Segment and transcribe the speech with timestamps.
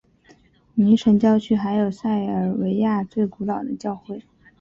[0.73, 4.23] 尼什郊区还有塞尔维亚最古老的教会。